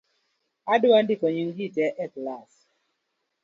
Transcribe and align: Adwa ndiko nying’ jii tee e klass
Adwa 0.73 0.97
ndiko 1.03 1.25
nying’ 1.29 1.53
jii 1.55 1.73
tee 1.75 1.95
e 2.03 2.05
klass 2.13 2.53